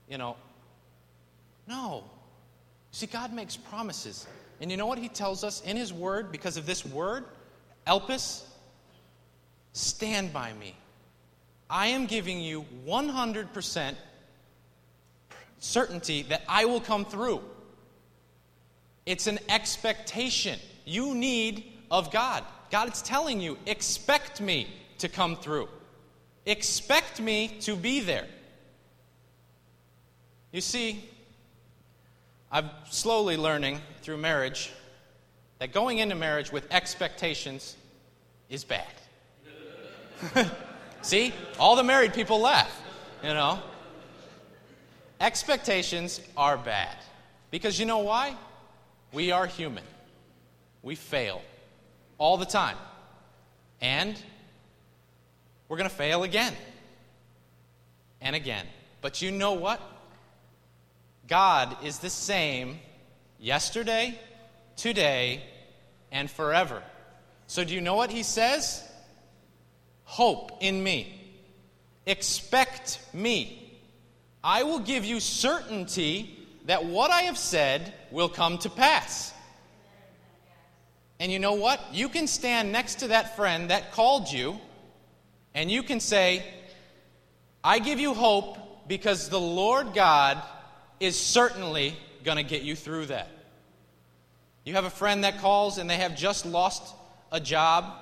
You 0.08 0.16
know, 0.16 0.36
no. 1.66 2.04
See, 2.92 3.06
God 3.06 3.32
makes 3.32 3.56
promises. 3.56 4.26
And 4.60 4.70
you 4.70 4.76
know 4.76 4.86
what 4.86 4.98
he 4.98 5.08
tells 5.08 5.44
us 5.44 5.60
in 5.62 5.76
his 5.76 5.92
word 5.92 6.32
because 6.32 6.56
of 6.56 6.66
this 6.66 6.84
word? 6.84 7.24
Elpis, 7.86 8.42
stand 9.72 10.32
by 10.32 10.52
me. 10.54 10.74
I 11.70 11.88
am 11.88 12.06
giving 12.06 12.40
you 12.40 12.64
100% 12.86 13.94
certainty 15.58 16.22
that 16.22 16.42
I 16.48 16.64
will 16.64 16.80
come 16.80 17.04
through. 17.04 17.42
It's 19.04 19.26
an 19.26 19.38
expectation 19.48 20.58
you 20.84 21.14
need 21.14 21.64
of 21.90 22.10
God. 22.10 22.44
God 22.70 22.92
is 22.92 23.02
telling 23.02 23.40
you, 23.40 23.58
expect 23.66 24.40
me 24.40 24.68
to 24.98 25.08
come 25.08 25.36
through. 25.36 25.68
Expect 26.46 27.20
me 27.20 27.48
to 27.60 27.76
be 27.76 28.00
there. 28.00 28.26
You 30.52 30.60
see, 30.60 31.04
I'm 32.50 32.70
slowly 32.88 33.36
learning 33.36 33.80
through 34.00 34.16
marriage 34.16 34.72
that 35.58 35.72
going 35.72 35.98
into 35.98 36.14
marriage 36.14 36.50
with 36.50 36.66
expectations 36.72 37.76
is 38.48 38.64
bad. 38.64 38.86
See? 41.02 41.32
All 41.58 41.76
the 41.76 41.84
married 41.84 42.14
people 42.14 42.40
laugh, 42.40 42.70
you 43.22 43.30
know? 43.30 43.60
Expectations 45.20 46.20
are 46.36 46.56
bad. 46.56 46.96
Because 47.50 47.78
you 47.78 47.86
know 47.86 47.98
why? 47.98 48.36
We 49.12 49.30
are 49.30 49.46
human. 49.46 49.84
We 50.82 50.94
fail 50.94 51.42
all 52.18 52.36
the 52.36 52.46
time. 52.46 52.76
And 53.80 54.20
we're 55.68 55.76
going 55.76 55.88
to 55.88 55.94
fail 55.94 56.22
again 56.22 56.54
and 58.20 58.34
again. 58.36 58.66
But 59.00 59.22
you 59.22 59.30
know 59.30 59.52
what? 59.52 59.80
God 61.26 61.76
is 61.84 61.98
the 61.98 62.10
same 62.10 62.78
yesterday, 63.38 64.18
today, 64.76 65.42
and 66.10 66.30
forever. 66.30 66.82
So, 67.46 67.64
do 67.64 67.74
you 67.74 67.80
know 67.80 67.94
what 67.94 68.10
he 68.10 68.22
says? 68.22 68.87
Hope 70.08 70.52
in 70.60 70.82
me. 70.82 71.14
Expect 72.06 72.98
me. 73.12 73.78
I 74.42 74.62
will 74.62 74.78
give 74.78 75.04
you 75.04 75.20
certainty 75.20 76.34
that 76.64 76.86
what 76.86 77.10
I 77.10 77.24
have 77.24 77.36
said 77.36 77.92
will 78.10 78.30
come 78.30 78.56
to 78.58 78.70
pass. 78.70 79.34
And 81.20 81.30
you 81.30 81.38
know 81.38 81.52
what? 81.52 81.78
You 81.92 82.08
can 82.08 82.26
stand 82.26 82.72
next 82.72 83.00
to 83.00 83.08
that 83.08 83.36
friend 83.36 83.68
that 83.68 83.92
called 83.92 84.32
you, 84.32 84.58
and 85.54 85.70
you 85.70 85.82
can 85.82 86.00
say, 86.00 86.42
I 87.62 87.78
give 87.78 88.00
you 88.00 88.14
hope 88.14 88.88
because 88.88 89.28
the 89.28 89.38
Lord 89.38 89.92
God 89.92 90.42
is 91.00 91.20
certainly 91.20 91.94
going 92.24 92.38
to 92.38 92.42
get 92.42 92.62
you 92.62 92.74
through 92.74 93.06
that. 93.06 93.28
You 94.64 94.72
have 94.72 94.86
a 94.86 94.90
friend 94.90 95.24
that 95.24 95.38
calls 95.38 95.76
and 95.76 95.88
they 95.88 95.96
have 95.96 96.16
just 96.16 96.46
lost 96.46 96.94
a 97.30 97.40
job 97.40 97.92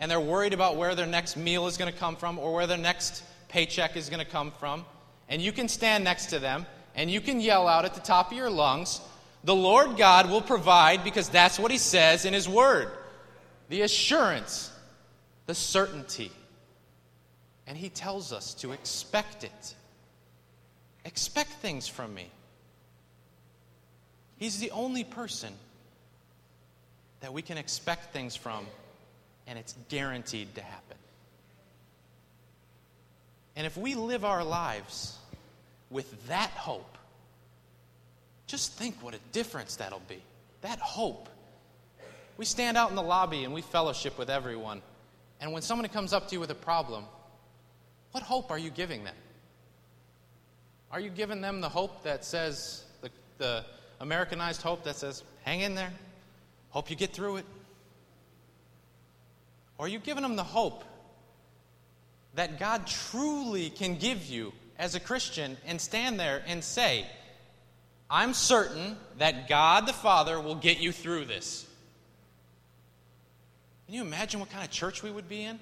and 0.00 0.10
they're 0.10 0.20
worried 0.20 0.52
about 0.52 0.76
where 0.76 0.94
their 0.94 1.06
next 1.06 1.36
meal 1.36 1.66
is 1.66 1.76
going 1.76 1.92
to 1.92 1.98
come 1.98 2.16
from 2.16 2.38
or 2.38 2.52
where 2.52 2.66
their 2.66 2.78
next 2.78 3.22
paycheck 3.48 3.96
is 3.96 4.08
going 4.08 4.24
to 4.24 4.30
come 4.30 4.50
from. 4.52 4.84
And 5.28 5.40
you 5.40 5.52
can 5.52 5.68
stand 5.68 6.04
next 6.04 6.26
to 6.26 6.38
them 6.38 6.66
and 6.94 7.10
you 7.10 7.20
can 7.20 7.40
yell 7.40 7.68
out 7.68 7.84
at 7.84 7.94
the 7.94 8.00
top 8.00 8.30
of 8.30 8.36
your 8.36 8.50
lungs, 8.50 9.00
The 9.44 9.54
Lord 9.54 9.96
God 9.96 10.30
will 10.30 10.42
provide 10.42 11.04
because 11.04 11.28
that's 11.28 11.58
what 11.58 11.70
He 11.70 11.78
says 11.78 12.24
in 12.24 12.34
His 12.34 12.48
Word. 12.48 12.88
The 13.68 13.82
assurance, 13.82 14.70
the 15.46 15.54
certainty. 15.54 16.30
And 17.66 17.78
He 17.78 17.88
tells 17.88 18.32
us 18.32 18.54
to 18.54 18.72
expect 18.72 19.44
it. 19.44 19.74
Expect 21.04 21.50
things 21.50 21.88
from 21.88 22.14
me. 22.14 22.30
He's 24.36 24.58
the 24.58 24.72
only 24.72 25.04
person 25.04 25.52
that 27.20 27.32
we 27.32 27.42
can 27.42 27.56
expect 27.56 28.12
things 28.12 28.34
from, 28.34 28.66
and 29.52 29.58
it's 29.58 29.76
guaranteed 29.90 30.54
to 30.54 30.62
happen. 30.62 30.96
And 33.54 33.66
if 33.66 33.76
we 33.76 33.94
live 33.94 34.24
our 34.24 34.42
lives 34.42 35.18
with 35.90 36.26
that 36.28 36.48
hope, 36.52 36.96
just 38.46 38.72
think 38.72 38.94
what 39.02 39.12
a 39.12 39.18
difference 39.32 39.76
that'll 39.76 40.00
be. 40.08 40.22
That 40.62 40.78
hope. 40.78 41.28
We 42.38 42.46
stand 42.46 42.78
out 42.78 42.88
in 42.88 42.96
the 42.96 43.02
lobby 43.02 43.44
and 43.44 43.52
we 43.52 43.60
fellowship 43.60 44.16
with 44.16 44.30
everyone. 44.30 44.80
And 45.38 45.52
when 45.52 45.60
someone 45.60 45.86
comes 45.88 46.14
up 46.14 46.28
to 46.28 46.34
you 46.34 46.40
with 46.40 46.50
a 46.50 46.54
problem, 46.54 47.04
what 48.12 48.22
hope 48.22 48.50
are 48.50 48.58
you 48.58 48.70
giving 48.70 49.04
them? 49.04 49.16
Are 50.90 50.98
you 50.98 51.10
giving 51.10 51.42
them 51.42 51.60
the 51.60 51.68
hope 51.68 52.04
that 52.04 52.24
says, 52.24 52.84
the, 53.02 53.10
the 53.36 53.66
Americanized 54.00 54.62
hope 54.62 54.84
that 54.84 54.96
says, 54.96 55.22
hang 55.44 55.60
in 55.60 55.74
there, 55.74 55.92
hope 56.70 56.88
you 56.88 56.96
get 56.96 57.12
through 57.12 57.36
it? 57.36 57.44
Or 59.82 59.86
are 59.86 59.88
you 59.88 59.98
giving 59.98 60.22
them 60.22 60.36
the 60.36 60.44
hope 60.44 60.84
that 62.34 62.60
God 62.60 62.86
truly 62.86 63.68
can 63.68 63.96
give 63.96 64.26
you 64.26 64.52
as 64.78 64.94
a 64.94 65.00
Christian 65.00 65.56
and 65.66 65.80
stand 65.80 66.20
there 66.20 66.40
and 66.46 66.62
say, 66.62 67.04
I'm 68.08 68.32
certain 68.32 68.96
that 69.18 69.48
God 69.48 69.88
the 69.88 69.92
Father 69.92 70.40
will 70.40 70.54
get 70.54 70.78
you 70.78 70.92
through 70.92 71.24
this? 71.24 71.66
Can 73.86 73.96
you 73.96 74.02
imagine 74.02 74.38
what 74.38 74.50
kind 74.50 74.64
of 74.64 74.70
church 74.70 75.02
we 75.02 75.10
would 75.10 75.28
be 75.28 75.42
in? 75.42 75.56
Can 75.56 75.58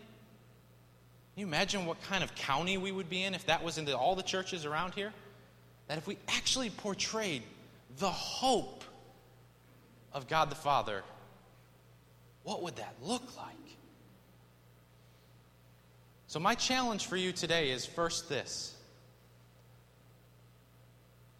you 1.37 1.47
imagine 1.47 1.87
what 1.87 2.03
kind 2.03 2.23
of 2.23 2.35
county 2.35 2.77
we 2.77 2.93
would 2.93 3.09
be 3.09 3.23
in 3.23 3.33
if 3.33 3.47
that 3.47 3.65
was 3.65 3.79
into 3.79 3.97
all 3.97 4.17
the 4.17 4.23
churches 4.23 4.67
around 4.67 4.93
here? 4.93 5.15
That 5.89 5.97
if 5.97 6.07
we 6.07 6.19
actually 6.29 6.69
portrayed 6.69 7.43
the 7.97 8.11
hope 8.11 8.85
of 10.13 10.29
God 10.29 10.51
the 10.51 10.57
Father, 10.57 11.05
what 12.43 12.63
would 12.63 12.77
that 12.77 12.97
look 13.03 13.35
like? 13.39 13.57
So, 16.31 16.39
my 16.39 16.55
challenge 16.55 17.07
for 17.07 17.17
you 17.17 17.33
today 17.33 17.73
is 17.73 17.85
first 17.85 18.29
this 18.29 18.73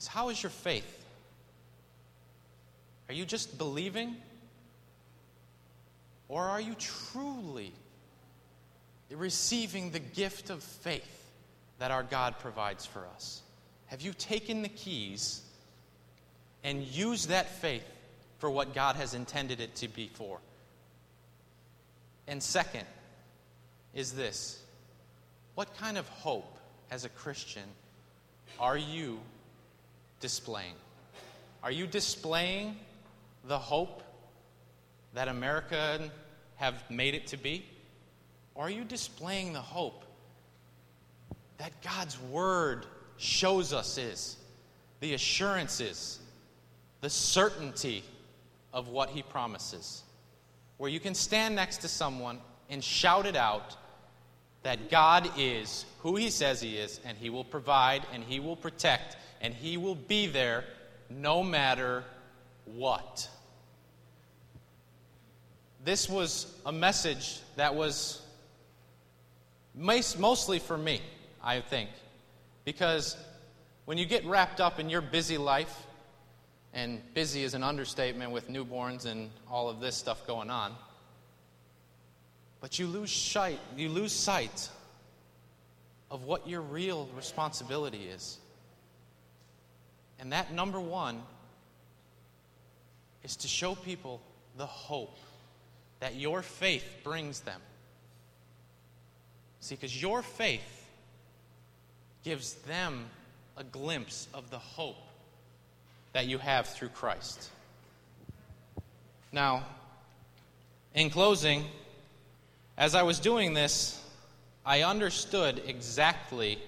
is 0.01 0.09
how 0.09 0.31
is 0.31 0.43
your 0.43 0.51
faith? 0.51 1.05
Are 3.09 3.15
you 3.15 3.25
just 3.25 3.57
believing? 3.57 4.17
Or 6.27 6.43
are 6.43 6.61
you 6.61 6.75
truly 6.75 7.73
receiving 9.13 9.93
the 9.93 10.01
gift 10.01 10.51
of 10.51 10.61
faith 10.61 11.25
that 11.79 11.93
our 11.93 12.03
God 12.03 12.41
provides 12.41 12.85
for 12.85 13.07
us? 13.15 13.43
Have 13.87 14.01
you 14.01 14.13
taken 14.13 14.63
the 14.63 14.69
keys 14.69 15.41
and 16.65 16.83
used 16.83 17.29
that 17.29 17.49
faith 17.61 17.87
for 18.39 18.51
what 18.51 18.75
God 18.75 18.97
has 18.97 19.15
intended 19.15 19.61
it 19.61 19.77
to 19.77 19.87
be 19.87 20.11
for? 20.15 20.41
And 22.27 22.43
second 22.43 22.87
is 23.95 24.15
this 24.15 24.60
what 25.55 25.77
kind 25.77 25.99
of 25.99 26.09
hope 26.09 26.59
as 26.91 27.05
a 27.05 27.09
Christian 27.09 27.65
are 28.59 28.77
you 28.77 29.21
displaying? 30.21 30.75
Are 31.63 31.71
you 31.71 31.87
displaying 31.87 32.77
the 33.45 33.59
hope 33.59 34.03
that 35.15 35.29
America 35.29 36.11
have 36.57 36.83
made 36.91 37.15
it 37.15 37.27
to 37.29 37.37
be? 37.37 37.65
Or 38.55 38.65
are 38.65 38.71
you 38.71 38.85
displaying 38.85 39.53
the 39.53 39.61
hope 39.61 40.05
that 41.59 41.73
God's 41.83 42.21
Word 42.21 42.87
shows 43.17 43.73
us 43.73 43.99
is? 43.99 44.37
The 45.01 45.15
assurances, 45.15 46.21
the 47.01 47.11
certainty 47.11 48.05
of 48.73 48.89
what 48.89 49.11
He 49.11 49.23
promises. 49.23 50.03
Where 50.77 50.91
you 50.91 51.01
can 51.01 51.15
stand 51.15 51.57
next 51.57 51.79
to 51.79 51.89
someone 51.89 52.39
and 52.69 52.83
shout 52.83 53.27
it 53.27 53.37
out 53.37 53.77
that 54.63 54.91
God 54.91 55.31
is 55.39 55.85
who 56.01 56.17
He 56.17 56.31
says 56.31 56.61
He 56.61 56.77
is, 56.77 57.01
and 57.05 57.17
He 57.17 57.31
will 57.31 57.45
provide, 57.45 58.03
and 58.13 58.23
He 58.23 58.41
will 58.41 58.57
protect, 58.57 59.17
and 59.41 59.55
He 59.55 59.77
will 59.77 59.95
be 59.95 60.27
there 60.27 60.65
no 61.09 61.43
matter 61.43 62.05
what. 62.67 63.29
This 65.85 66.09
was 66.09 66.55
a 66.67 66.73
message 66.73 67.41
that 67.57 67.75
was 67.75 68.21
mostly 69.75 70.59
for 70.59 70.77
me, 70.77 71.01
I 71.43 71.61
think. 71.61 71.89
Because 72.65 73.17
when 73.87 73.97
you 73.97 74.05
get 74.05 74.25
wrapped 74.27 74.61
up 74.61 74.79
in 74.79 74.91
your 74.91 75.01
busy 75.01 75.39
life, 75.39 75.87
and 76.73 77.01
busy 77.15 77.43
is 77.43 77.55
an 77.55 77.63
understatement 77.63 78.31
with 78.31 78.49
newborns 78.49 79.07
and 79.07 79.31
all 79.51 79.69
of 79.69 79.81
this 79.81 79.97
stuff 79.97 80.27
going 80.27 80.51
on, 80.51 80.75
but 82.61 82.79
you 82.79 82.87
lose 82.87 83.13
sight, 83.13 83.59
you 83.77 83.89
lose 83.89 84.13
sight 84.13 84.69
of 86.11 86.25
what 86.25 86.47
your 86.47 86.61
real 86.61 87.09
responsibility 87.17 88.05
is. 88.05 88.39
And 90.19 90.33
that 90.33 90.53
number 90.53 90.81
one 90.81 91.23
is 93.23 93.37
to 93.37 93.49
show 93.49 93.75
people 93.75 94.21
the 94.57 94.67
hope 94.67 95.17
that 96.01 96.15
your 96.17 96.43
faith 96.43 96.85
brings 97.05 97.41
them. 97.41 97.61
See, 99.61 99.75
because 99.75 100.01
your 100.01 100.23
faith 100.23 100.87
gives 102.25 102.55
them 102.55 103.07
a 103.57 103.65
glimpse 103.65 104.27
of 104.35 104.51
the 104.51 104.59
hope 104.59 104.97
that 106.13 106.27
you 106.27 106.39
have 106.39 106.67
through 106.67 106.89
Christ. 106.89 107.51
Now, 109.33 109.65
in 110.95 111.11
closing, 111.11 111.65
as 112.81 112.95
I 112.95 113.03
was 113.03 113.21
doing 113.21 113.53
this, 113.53 114.03
I 114.65 114.85
understood 114.85 115.61
exactly 115.67 116.59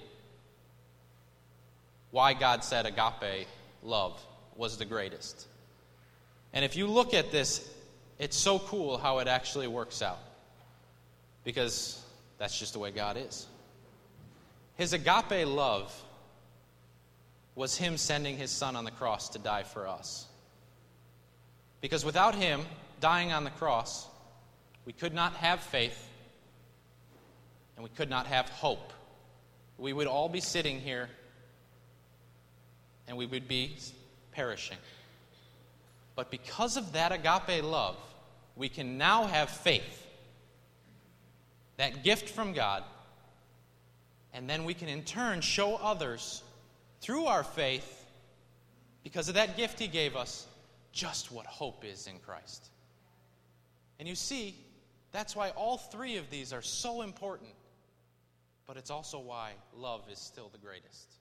why 2.10 2.34
God 2.34 2.62
said 2.62 2.84
agape 2.84 3.48
love 3.82 4.22
was 4.54 4.76
the 4.76 4.84
greatest. 4.84 5.46
And 6.52 6.66
if 6.66 6.76
you 6.76 6.86
look 6.86 7.14
at 7.14 7.32
this, 7.32 7.66
it's 8.18 8.36
so 8.36 8.58
cool 8.58 8.98
how 8.98 9.20
it 9.20 9.26
actually 9.26 9.68
works 9.68 10.02
out. 10.02 10.18
Because 11.44 12.04
that's 12.36 12.58
just 12.58 12.74
the 12.74 12.78
way 12.78 12.90
God 12.90 13.16
is. 13.16 13.46
His 14.76 14.92
agape 14.92 15.46
love 15.46 15.98
was 17.54 17.78
Him 17.78 17.96
sending 17.96 18.36
His 18.36 18.50
Son 18.50 18.76
on 18.76 18.84
the 18.84 18.90
cross 18.90 19.30
to 19.30 19.38
die 19.38 19.62
for 19.62 19.88
us. 19.88 20.26
Because 21.80 22.04
without 22.04 22.34
Him 22.34 22.60
dying 23.00 23.32
on 23.32 23.44
the 23.44 23.50
cross, 23.50 24.06
we 24.84 24.92
could 24.92 25.14
not 25.14 25.34
have 25.34 25.60
faith 25.60 26.08
and 27.76 27.84
we 27.84 27.90
could 27.90 28.10
not 28.10 28.26
have 28.26 28.48
hope. 28.48 28.92
We 29.78 29.92
would 29.92 30.06
all 30.06 30.28
be 30.28 30.40
sitting 30.40 30.80
here 30.80 31.08
and 33.06 33.16
we 33.16 33.26
would 33.26 33.48
be 33.48 33.76
perishing. 34.32 34.78
But 36.14 36.30
because 36.30 36.76
of 36.76 36.92
that 36.92 37.12
agape 37.12 37.64
love, 37.64 37.96
we 38.56 38.68
can 38.68 38.98
now 38.98 39.24
have 39.24 39.48
faith, 39.48 40.06
that 41.78 42.04
gift 42.04 42.28
from 42.28 42.52
God, 42.52 42.84
and 44.34 44.48
then 44.48 44.64
we 44.64 44.74
can 44.74 44.88
in 44.88 45.04
turn 45.04 45.40
show 45.40 45.76
others 45.76 46.42
through 47.00 47.26
our 47.26 47.42
faith, 47.42 48.04
because 49.02 49.28
of 49.28 49.34
that 49.34 49.56
gift 49.56 49.78
He 49.78 49.88
gave 49.88 50.14
us, 50.16 50.46
just 50.92 51.32
what 51.32 51.46
hope 51.46 51.84
is 51.84 52.06
in 52.06 52.18
Christ. 52.18 52.68
And 53.98 54.08
you 54.08 54.14
see, 54.14 54.54
that's 55.12 55.36
why 55.36 55.50
all 55.50 55.76
three 55.76 56.16
of 56.16 56.30
these 56.30 56.52
are 56.52 56.62
so 56.62 57.02
important, 57.02 57.50
but 58.66 58.76
it's 58.76 58.90
also 58.90 59.20
why 59.20 59.52
love 59.74 60.02
is 60.10 60.18
still 60.18 60.48
the 60.48 60.58
greatest. 60.58 61.14